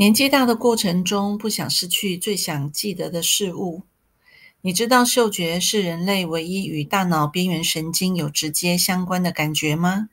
[0.00, 3.82] 年纪大的过程中，不想失去最想记得的事物。
[4.62, 10.08] 你知道嗅觉是人类唯一与大脑边缘神经有直接相关的感觉吗？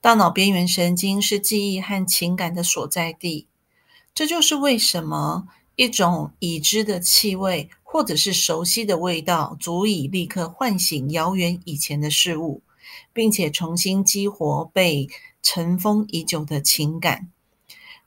[0.00, 3.46] 大脑边缘神经是记忆和情感的所在地。
[4.14, 12.62] 这就是为什么一种已知的气味或者是熟悉的味道，足以立刻唤醒遥远以前的事物，
[13.12, 15.10] 并且重新激活被
[15.42, 17.28] 尘封已久的情感。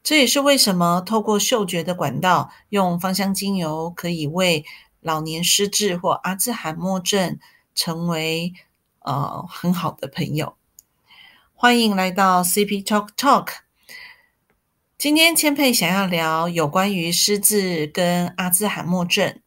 [0.07, 4.63] 这也是为什么透过嗅觉的管道，用芳香精油可以为
[5.01, 7.37] 老年失智或阿兹海默症
[7.75, 8.53] 成为
[8.99, 10.55] 呃很好的朋友。
[11.53, 13.49] 欢迎来到 CP Talk Talk。
[14.97, 19.41] 今天千佩想要聊有关于失智跟阿兹海默症。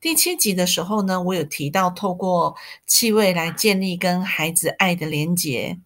[0.00, 5.78] 第七集的时候呢，我有提到透过气味来建立跟孩子爱的连结。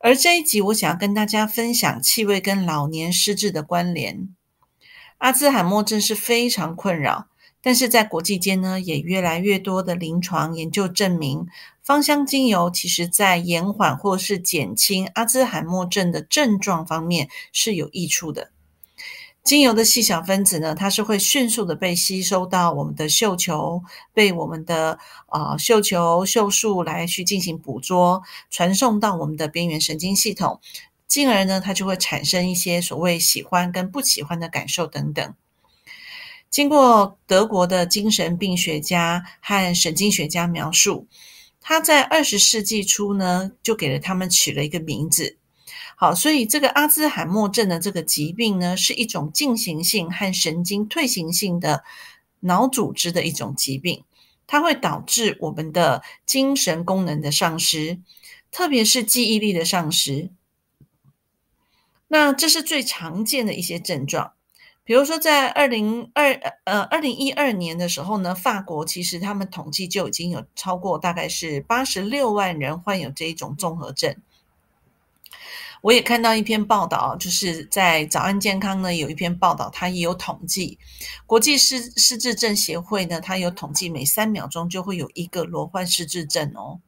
[0.00, 4.28] 而这一集，我想要跟大家分享气味跟老年失智的关联。
[5.18, 7.26] 阿兹海默症是非常困扰，
[7.60, 11.48] 但是在国际间呢，也越来越多的临床研究证明，
[11.82, 18.52] 芳香精油其实在延缓或是减轻阿兹海默症的症状方面是有益处的。
[19.48, 23.82] 精油的细小分子呢，它是会迅速的被吸收到我们的嗅球，
[24.12, 30.60] 被我们的啊嗅球、嗅素来去进行捕捉，传送到我们的边缘神经系统，
[31.06, 35.34] 进而呢，它就会产生一些所谓喜欢跟不喜欢的感受等等。
[36.50, 41.06] 经过德国的精神病学家和神经学家描述，
[41.62, 45.38] 他在二十世纪初呢，就给了他们取了一个名字。
[46.00, 51.82] 好，所以这个阿兹海默症的这个疾病呢，是一种进行性和神经退行性的
[52.38, 54.04] 脑组织的一种疾病，
[54.46, 57.98] 它会导致我们的精神功能的丧失，
[58.52, 60.30] 特别是记忆力的丧失。
[62.06, 64.34] 那这是最常见的一些症状，
[64.84, 66.32] 比如说在二零二
[66.62, 74.14] 呃二零一二年的时候呢，法国其实他们统计就已经有超过大概是八十六万人患有这一种综合症。
[75.80, 80.78] 我也看到一篇报道，就是在早安健康呢有一篇报道，它也有统计，
[81.24, 86.80] 国际失失智症协会呢，它有统计每三秒钟就会有一个罗患失智症哦。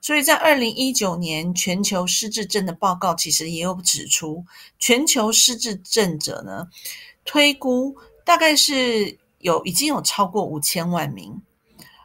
[0.00, 4.44] 所以在二零一九年全球失智症的报告，其实也有指出，
[4.78, 6.68] 全球失智症者呢，
[7.24, 11.40] 推估大概是有已经有超过五千万名，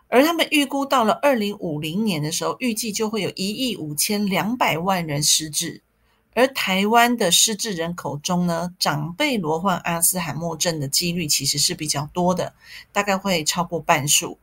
[0.07, 5.81] 而他们预估到了二零五零年的时候，预计就会有一亿五千两百万人失智。
[6.37, 12.53] 而台湾的失智人口中呢，长辈罹患阿兹海默症的几率其实是比较多的，
[12.93, 14.37] 大概会超过半数。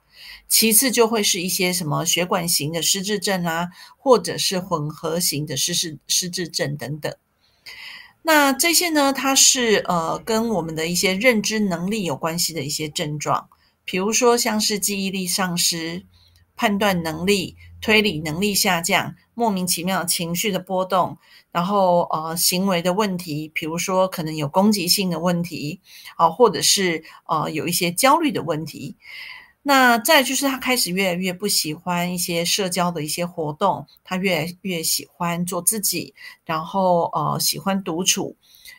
[0.48, 7.14] 其次就会是一些什么血管型的失智症啊，或者是混合型的失智失智症等等。
[8.22, 13.48] 那这些呢，它是呃跟我们的一些认知能力有关系的一些症状，
[13.84, 16.04] 比如说像是记忆力丧失、
[16.56, 19.14] 判断能力、推理能力下降。
[19.34, 21.18] 莫名其妙情绪的波动，
[21.52, 25.80] 然后呃行为的问题，比如说可能有攻击性的问题，
[26.16, 28.96] 啊，或者是呃有一些焦虑的问题。
[29.64, 36.14] 那再就是他开始越来越不喜欢一些社交的一些活动，他越来越喜欢做自己，
[36.46, 38.36] 然后呃喜欢独处，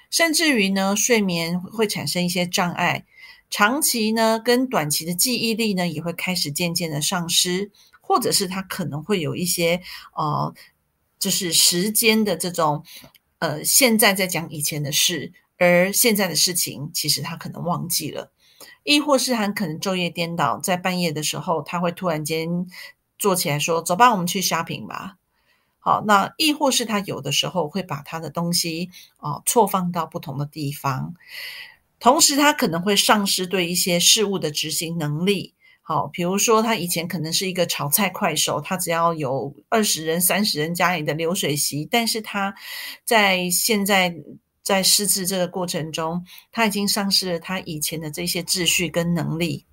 [0.10, 3.06] 甚至于呢睡眠会产生一些障碍，
[3.52, 7.72] 长期呢跟短期的记忆力呢也会开始渐渐的丧失。
[8.08, 9.82] 或者是他可能会有一些
[10.14, 10.54] 呃，
[11.18, 12.84] 就是时间的这种
[13.40, 18.32] 呃，现在在讲以前的事，而现在的事情其实他可能忘记了，
[18.84, 22.68] 亦或是很可能昼夜颠倒，在半夜的时候他会突然间
[23.18, 25.18] 坐起来说：“走吧，我们去 shopping 吧。”
[25.82, 31.16] 好，那亦或是他有的时候会把他的东西啊错放到不同的地方，
[32.00, 35.55] 同时他可能会丧失对一些事物的执行能力。
[35.88, 42.56] 好，比如说他以前可能是一个炒菜快手，他只要有二十人、三十人家里的流水席，但是他
[43.06, 44.16] 在现在
[44.64, 49.64] 在失智这个过程中，他已经丧失了他以前的这些秩序跟能力。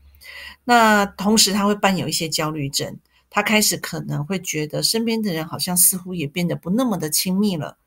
[0.64, 2.98] 那同时他会伴有一些焦虑症，
[3.30, 7.78] 他开始可能会觉得身边的人好像似乎也变得不那么的亲密了。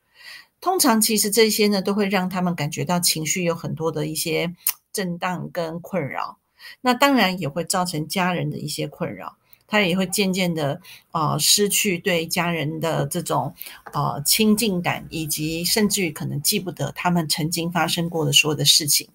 [0.59, 4.55] 通常其实这些呢，都会让他们感觉到情绪有很多的一些
[4.91, 6.39] 震荡跟困扰。
[6.81, 10.81] 那当然也会造成家人的一些困扰，他也会渐渐的
[11.11, 13.53] 啊失去对家人的这种
[13.93, 19.09] 呃亲近感，以及甚至于可能记不得他们曾经发生过的所有的事情。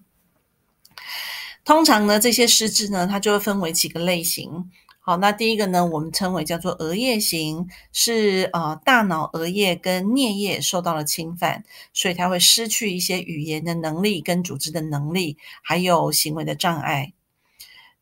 [1.63, 4.69] 通常呢，这些失智呢，它就会分为几个类型。
[5.03, 17.13] 好，那第一个呢，我们称为叫做额叶型，是呃大脑额叶跟颞叶受到了侵犯，所以它会失去一些语言的能力跟组织的能力，还有行为的障碍。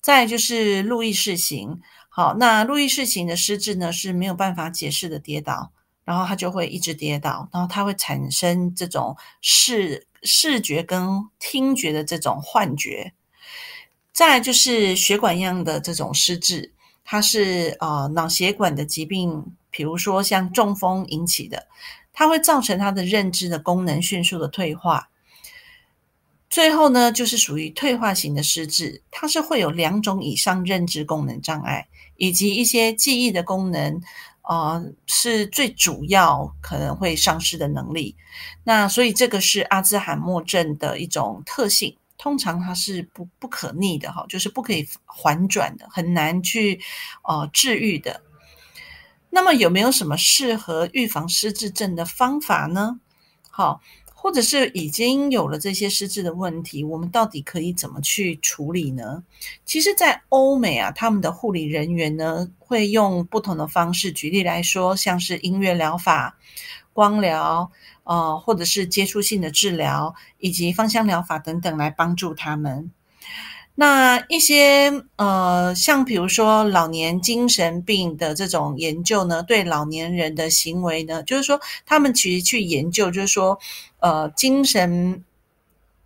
[0.01, 5.71] 再就是路易氏型，好，那路易氏型的失智呢是没有办法解释的跌倒，
[6.05, 13.13] 然后他就会一直跌倒，然后他会产生这种视视觉跟听觉的这种幻觉。
[14.11, 16.73] 再就是血管样的这种失智，
[17.05, 21.67] 它是呃脑血管的疾病，比如说像中风引起的，
[22.11, 25.09] 它会造成他的认知的功能迅速的退化。
[26.49, 34.01] 最后呢，就是属于退化型的失智，它是会有两种以上认知功能障碍，以及一些记忆的功能，
[34.41, 38.15] 呃，是最主要可能会丧失的能力。
[38.63, 46.79] 那所以这个是阿兹海默症的一种特性，通常它是不不可逆的哈，就是不可以缓转的，很难去
[47.25, 48.23] 呃治愈的。
[49.29, 52.99] 那么有没有什么适合预防失智症的方法呢？
[53.51, 53.81] 好。
[54.21, 59.23] 或者是已经有了这些失智的问题，我们到底可以怎么去处理呢？
[59.63, 64.11] 其实，在欧美啊，他们的护理人员呢会用不同的方式。
[64.11, 66.37] 举例来说，像是音乐疗法、
[66.91, 67.71] 光疗，
[68.03, 72.91] 呃，或者是接触性的治疗，以及芳香疗法等等，来帮助他们。
[73.79, 83.57] 那一些呃，像比如说老年精神病的这种研究呢，对老年人的行为呢，就是说他们其实去研究，就是说
[83.99, 85.23] 呃，精神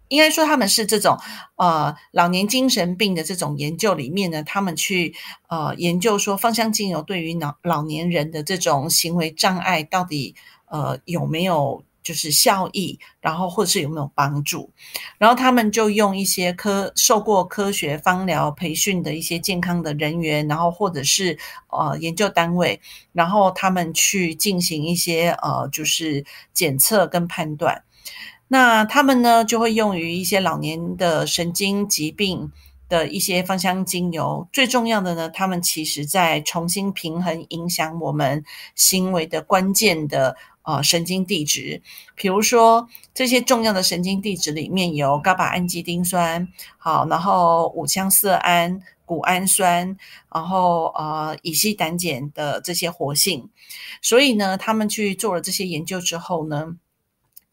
[0.10, 1.18] 应该说他们是这种
[1.56, 5.16] 呃老年精神病的这种研究里面呢，他们去
[5.48, 10.36] 呃研究说芳香精油对于老老年人的这种行为障碍到底
[10.68, 11.84] 呃有没有。
[12.04, 14.70] 就是效益，然后或者是有没有帮助，
[15.18, 21.38] 然后他们就用一些科受过科学芳疗培训的一些健康的人员，然后或者是
[21.70, 22.80] 呃研究单位，
[23.14, 27.84] 然后他们去进行一些呃就是检测跟判断。
[28.50, 32.52] 那他们呢就会用于一些老年的神经疾病
[32.94, 34.48] 的一些芳香精油。
[34.52, 38.44] 最重要的呢，他们其实在重新平衡影响我们
[38.76, 40.36] 行为的关键的。
[40.66, 41.82] 呃，神经递质，
[42.16, 46.48] 比如说这些重要的神经递质里面有伽巴氨基丁酸，
[46.78, 49.98] 好，然后五羟色胺、谷氨酸，
[50.34, 53.50] 然后呃乙烯胆碱的这些活性，
[54.02, 56.78] 所以呢，他们去做了这些研究之后呢，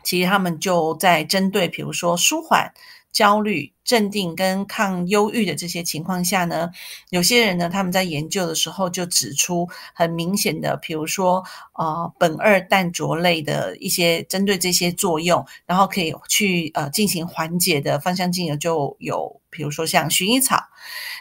[0.05, 2.73] 其实他们就在针对，比如说舒缓。
[3.13, 6.71] 焦虑、镇定跟抗忧郁的这些情况下呢，
[7.11, 20.63] 有些人呢，他们在研究的时候就指出很明显的，比如说呃苯二氮卓类的一些针对这些作用，然后可以去呃进行缓解的芳香精油就有，比如说像薰衣草，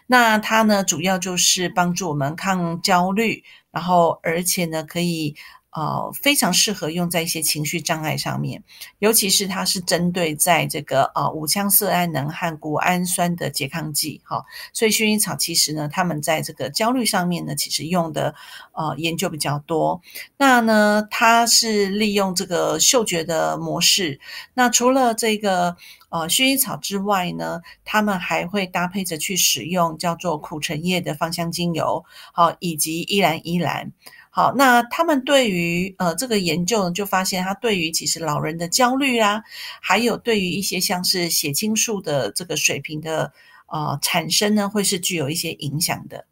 [0.08, 5.36] 那它呢主要就是帮助我们抗焦虑，然后而且呢可以。
[5.72, 8.64] 呃，非常适合用在一些情绪障碍上面，
[8.98, 14.44] 尤其是它是针对在这个呃五羟色胺能和谷氨酸的拮抗剂，哈，
[14.74, 18.34] 所以薰衣草其实呢，他们在这个焦虑上面呢，其实用的
[18.74, 20.02] 呃研究比较多。
[20.38, 24.20] 那呢，它是利用这个嗅觉的模式。
[24.56, 25.78] 那除了这个
[26.10, 33.92] 呃薰衣草之外呢，他们还会搭配着去使用叫做苦橙叶的芳香精油，好，以及依兰依兰。
[34.32, 39.42] 好，那他们对于呃这个研究呢，就发现他对于其实老人的焦虑啊，
[39.82, 43.34] 还有对于一些像是血清素的这个水平的
[43.68, 46.26] 呃产生呢，会是具有一些影响的。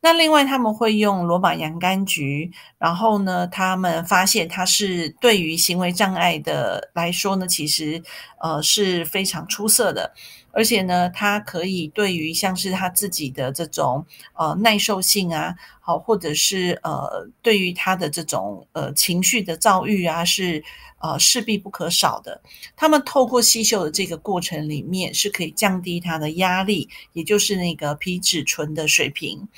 [0.00, 8.02] 那另外他们会用罗马洋甘菊，然后呢，他们发现它是对于行为障碍的来说呢，其实
[8.40, 10.14] 呃是非常出色的。
[10.52, 14.04] 而且呢，它可以对于像是他自己的这种
[14.34, 20.62] 呃耐受性啊，好，或者是呃对于他的这种呃情绪的躁郁啊，是
[20.98, 22.40] 呃势必不可少的。
[22.76, 29.48] 他们透过吸嗅的这个过程里面，是可以降低他的压力，也就是那个皮质醇的水平。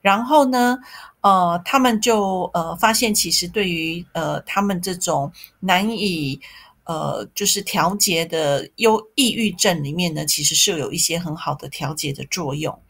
[0.00, 0.78] 然后呢，
[1.20, 5.30] 呃，他们就呃发现，其实对于呃他们这种
[5.60, 6.40] 难以
[6.84, 12.80] 呃，就是调节的忧抑郁症里面呢，其实是有一些很好的调节的作用。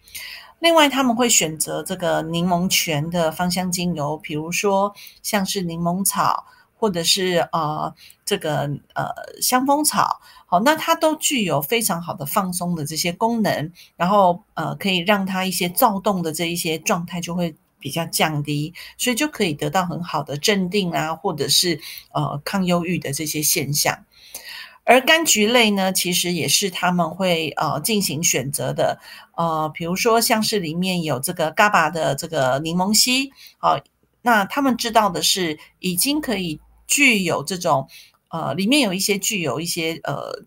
[0.59, 7.95] 另外，他们会选择这个柠檬泉的芳香精油，比如说像是柠檬草，或者是呃
[8.25, 9.07] 这个呃
[9.41, 17.55] 香蜂草，好，那它都具有非常好的放松的这些功能，然后呃可以让它一些躁动的这一些状态就会。
[17.81, 21.81] 比较降低，所以就可以得到很好的镇定啊，或者是
[22.13, 24.05] 呃抗忧郁的这些现象。
[24.85, 28.99] 而柑橘类呢，其实也是他们会呃进行选择的，
[29.37, 33.79] 呃，比如说像是里面有这个 GABA 的这个柠檬烯，好，
[34.23, 37.89] 那他们知道的是已经可以具有这种
[38.31, 40.45] 呃里面有一些具有一些呃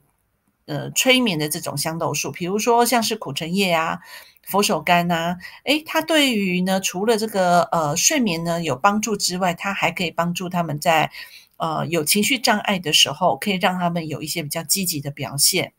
[0.66, 4.00] 呃催眠的这种香豆素，比如说像是苦橙叶啊。
[4.46, 11.10] 佛手柑呐，诶，它对于呢，除了这个呃睡眠呢有帮助之外，它还可以帮助他们在
[11.56, 15.72] 呃有情绪障碍的时候，可以让他们有一些比较积极的表现。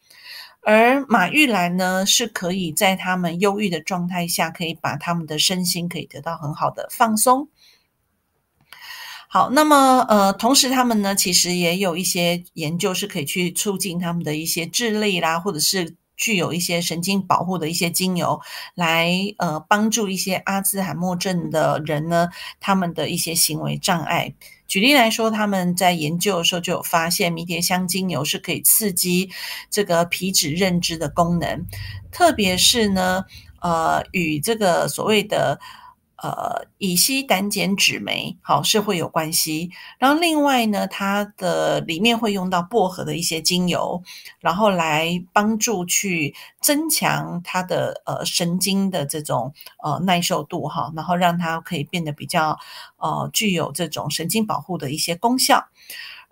[0.62, 7.49] 而马玉兰呢，是可以在他们忧郁的状态下，可以把他们的身心可以得到很好的放松。
[9.35, 15.97] 好，那么呃，同时他们呢，其实也有一些研究是可以去促进他们的一些智力啦，或者是。
[16.17, 18.41] 具有一些神经保护的一些精油，
[18.76, 22.29] 来呃帮助一些阿兹海默症的人呢，
[22.61, 24.33] 他们的一些行为障碍。
[24.69, 29.29] 举例来说，他们在研究的时候就有发现，迷迭香精油是可以刺激
[29.69, 31.67] 这个皮质认知的功能，
[32.12, 33.25] 特别是呢，
[33.61, 35.59] 呃，与这个所谓的。
[36.25, 44.02] 呃，乙烯胆碱酯酶好是会有关系，然后另外呢，它的里面会用到薄荷的一些精油，
[44.40, 49.52] 然后来帮助去增强它的呃神经的这种
[49.83, 52.59] 呃耐受度哈，然后让它可以变得比较
[52.97, 55.69] 呃具有这种神经保护的一些功效。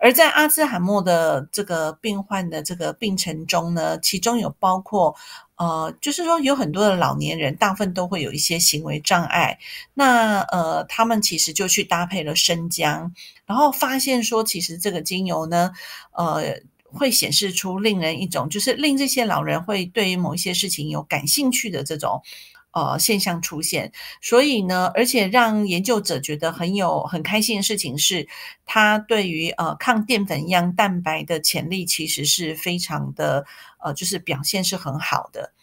[0.03, 5.15] 而在阿兹海默的这个病患的这个病程中呢，其中有包括。
[5.55, 9.57] 呃，就是说有很多的老年人，大部分都会有一些行为障碍。
[9.93, 13.13] 那呃，他们其实就去搭配了生姜，
[13.45, 15.71] 然后发现说，其实这个精油呢，
[16.11, 16.59] 呃，
[16.91, 22.21] 会显示出令人一种，就是令这些老人会对于某一些事情有感兴趣的这种。
[22.73, 28.27] 呃，现象出现，所以呢，而且让研究者觉得很有很开心的事情是，
[28.65, 33.45] 它对于呃抗淀粉样蛋白的潜力其实是非常的
[33.79, 35.53] 呃，就是表现是很好的。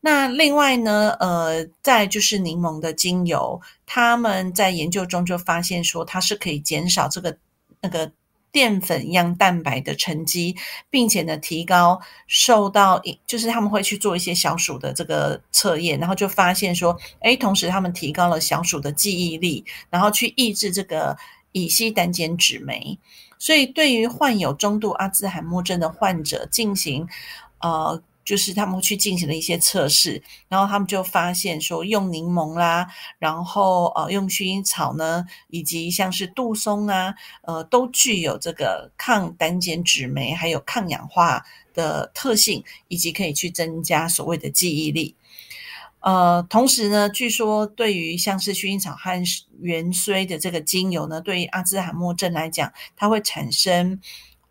[0.00, 7.36] 那另外呢，呃，再就是柠檬的精油，他们在研究中就发现说，它是可以减少这个
[7.80, 8.12] 那个。
[8.54, 10.54] 淀粉样蛋白的沉积，
[10.88, 21.16] 并且呢，提高受到就是他们会去做一些小鼠的这个测验，然后就发现说，哎，同时他们提高了小鼠的记忆力，然后去抑制这个
[21.50, 22.96] 乙烯胆碱酯酶，
[23.40, 27.08] 所以对于患有中度阿兹海默症的患者进行，
[27.58, 28.00] 呃。
[28.24, 32.88] 就是他们去进行了一些测试，然后他们就发现说，用柠檬啦，
[33.18, 45.14] 然后呃，用薰衣草呢，以及像是杜松啊，呃，都具有这个抗胆碱酯酶还有抗氧化的特性，以及可以去增加所谓的记忆力。
[46.00, 49.22] 呃，同时呢，据说对于像是薰衣草和
[49.60, 54.00] 元荽的这个精油呢，对于阿兹海默症来讲，它会产生。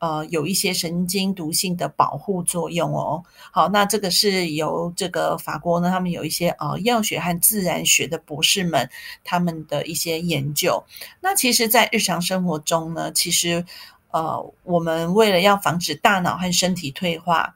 [0.04, 3.24] 呃，有一些神经毒性的保护作用哦。
[3.54, 8.90] 好，那这个是由这个法国呢，他们有一些呃药学和自然学的博士们
[9.24, 10.84] 他们的一些研究。
[11.22, 13.64] 那其实，在日常生活中呢，其实
[14.12, 17.56] 呃，我们为了要防止大脑和身体退化。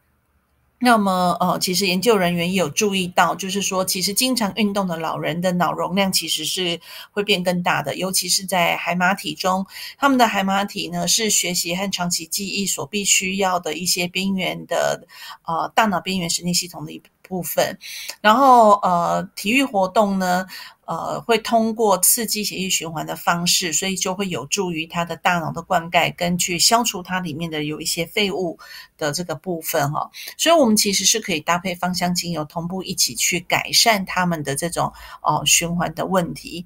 [0.79, 6.79] 那么，呃，其实研究人员也有注意到，就是说，其实经常运动的老人的脑容量其实是
[7.09, 9.65] 会变更大的，尤其是在海马体中，
[9.97, 15.07] 他们的海马体呢是学习和长期记忆所必须要的一些边缘的，
[15.47, 17.77] 呃，大脑边缘神经系统的一部分。
[18.21, 20.45] 然后，呃，体育活动呢。
[20.87, 28.57] 呃，会通过刺激血液循环的方式，所以就会有助于他的大脑的灌溉，跟去消除它里面的有一些废物
[28.97, 30.09] 的这个部分哈。
[30.37, 36.65] 所以，我们其实是可以搭配芳香精油，同步一起去改善他们的这种哦循环的问题。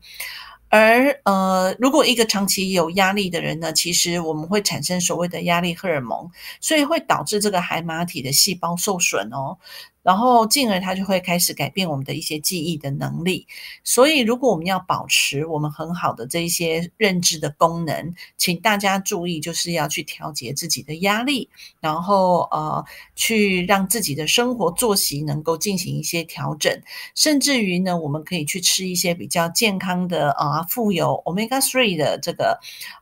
[0.70, 6.30] 而呃，如果一个长期有压力的人呢，其实我们会产生所谓的压力荷尔蒙，
[6.62, 9.58] 所以会导致这个海马体的细胞受损哦。
[10.03, 13.48] 然后，进而它就会开始改变我们的一些记忆的能力。
[13.84, 22.84] 所以，如果我们要保持我们很好的这一些认知的功能，请大家注意，就是要去调节自己的压力，然后呃，
[23.15, 26.81] 去让自己的生活作息能够进行一些调整，
[27.13, 32.60] 甚至于呢，我们可以去吃一些比较健康的啊，富有 omega three 的这个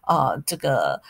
[0.07, 1.01] 呃这个。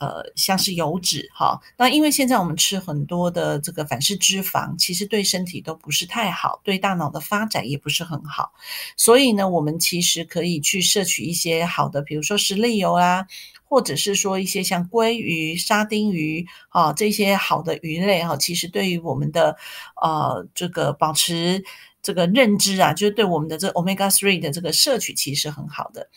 [0.00, 8.52] 呃，像是油脂哈，那因为现在我们吃很多的这个反式脂肪，其实对身体都不是太好，对大脑的发展也不是很好。
[8.96, 13.26] 所以呢，我们其实可以去摄取一些好的，比如说石粒油啊，
[13.64, 19.56] 或者是说一些像鲑鱼、沙丁鱼啊这些好的鱼类哈，其实对于我们的
[20.00, 21.64] 呃这个保持
[22.00, 26.08] 这个认知啊，就是对我们的这 omega three 的这个摄取其实很好的。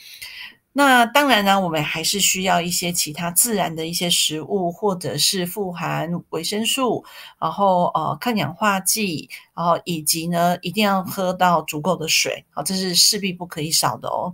[0.74, 7.04] 那当然呢，我们还是需要一些其他自然的一些食物，或者是富含维生素，
[7.40, 14.34] 然后呃抗氧化剂，然后以及呢一定要喝到足够的水，好，这是势必不可以少的哦。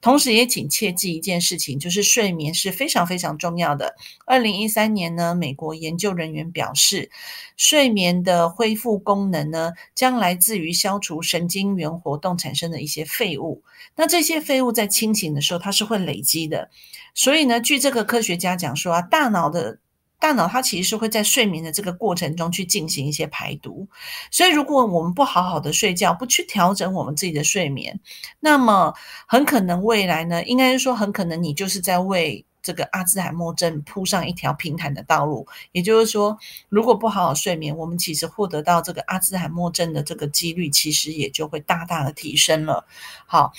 [0.00, 3.94] 同时也请切记一件事情，就是睡眠是非常非常重要的。
[4.24, 7.10] 二零一三年呢，美国研究人员表示，
[7.56, 13.62] 睡眠的恢复功能呢，将来自于消除神经元活动产生的一些废物。
[13.94, 16.70] 那这些废物在清醒的时候，它是会累积的。
[17.14, 19.78] 所以呢，据这个科学家讲说啊，大脑的
[20.18, 23.86] 大脑它其实是会在睡眠的这个过程中去进行一些排毒。
[24.30, 28.00] 所以，如果我们不好好的睡觉，不去调整我们自己的睡眠，
[28.40, 28.94] 那么
[29.26, 35.46] 很可能未来呢，应该是说很可能你就是在为这个阿兹海默症铺上一条平坦的道路。
[35.72, 36.36] 也就是说，
[36.68, 42.86] 如果不好好睡眠，我们其实获得到这个阿兹海默症的这个几率，其实也就会大大的提升了。
[43.26, 43.52] 好，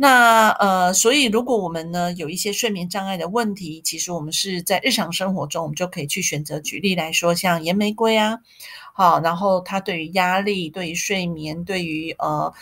[0.00, 6.60] 那呃，所以如果我们呢有一些睡眠障碍的问题，其实我们是在日常生活中，我们就可以去选择。
[6.60, 8.38] 举例来说，像岩玫瑰啊，
[8.92, 12.52] 好，然后它对于压力、对于睡眠、对于呃。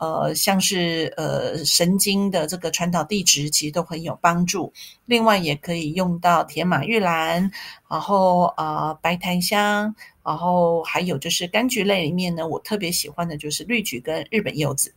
[0.00, 4.72] 呃，像是呃神经的这个传导递质，其实都很有帮助。
[5.06, 7.50] 另外，也可以用到铁马玉兰，
[7.90, 9.92] 然后呃白檀香，
[10.28, 14.92] 然后还有就是柑橘类里面呢，我特别喜欢的就是绿菊跟日本柚子。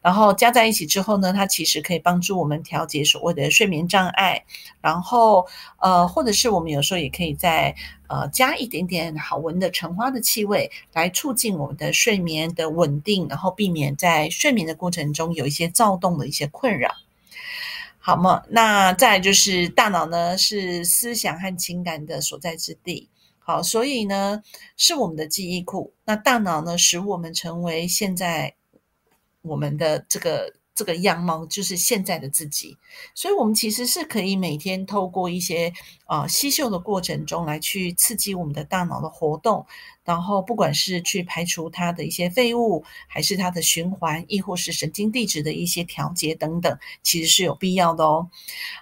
[0.00, 4.44] 然后加在一起之后呢，它其实可以帮助我们调节所谓的睡眠障碍。
[4.80, 5.46] 然后
[5.80, 7.74] 呃，或者是我们有时候也可以在。
[8.10, 16.90] 呃，加一点点好闻的橙花的气味，来促进我们的睡眠的稳定，然后避免在睡眠的过程中有一些躁动的一些困扰。
[17.98, 23.10] 好嘛，那再就是大脑呢，是思想和情感的所在之地。
[23.48, 24.42] 好，所以呢，
[24.76, 25.94] 是我们的记忆库。
[26.04, 28.54] 那大脑呢，使我们成为现在
[29.40, 30.52] 我们的这个。
[30.78, 32.76] 这个样貌就是现在的自己，
[33.12, 35.72] 所以我们其实是可以每天透过一些
[36.06, 39.66] 啊吸嗅的过程中来去刺激我们的大脑的活动，
[40.04, 48.28] 然后不管是去排除它的一些废物，还是它的循环，亦或是神经递质的一些调节等等，其实是有必要的哦。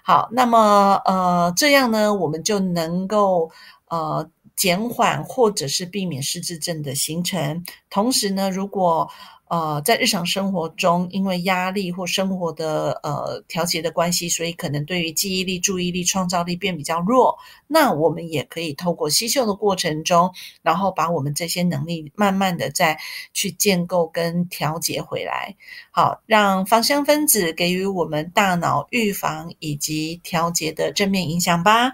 [0.03, 3.49] 好，那么呃这样呢，我们就能够
[3.87, 7.63] 呃减缓或者是避免失智症的形成。
[7.89, 9.09] 同时呢，如果
[9.49, 17.37] 呃，在日常生活中，因为压力或生活的呃调节的关系，所以可能对于记忆力、注意力、创造力变比较弱。
[17.67, 22.99] 那我们也可以透过吸嗅的过程中，然后把我们这些能力慢慢的再
[23.33, 25.55] 去建构跟调节回来。
[25.91, 31.93] 好，让芳香分子给予我们大脑预防以及调节的正面影响吧。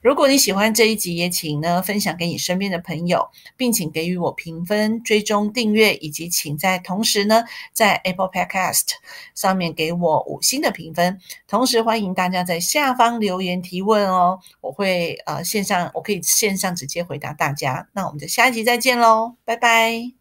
[0.00, 8.92] 如果你喜欢这一集，也请呢分享给你身边的朋友，并请给予我评分、追踪、订阅，以及请在同时呢，在 Apple Podcast
[9.34, 11.20] 上面给我五星的评分。
[11.46, 17.88] 同时欢迎大家在下方留言提问哦，我会呃线上，我可以线上直接回答大家。
[17.92, 20.19] 那我们就下一集再见喽，拜拜。